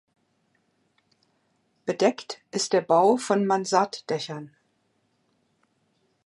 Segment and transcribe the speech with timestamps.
[1.85, 4.49] Bedeckt ist der Bau von Mansarddächern.